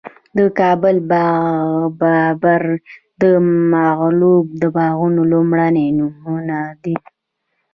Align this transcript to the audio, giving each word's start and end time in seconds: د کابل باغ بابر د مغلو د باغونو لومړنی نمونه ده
د 0.37 0.39
کابل 0.59 0.95
باغ 1.11 1.67
بابر 2.01 2.63
د 3.21 3.23
مغلو 3.73 4.35
د 4.61 4.63
باغونو 4.75 5.21
لومړنی 5.31 5.87
نمونه 5.97 6.59
ده 6.83 6.95